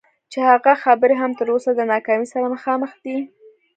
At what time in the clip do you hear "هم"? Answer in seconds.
1.21-1.31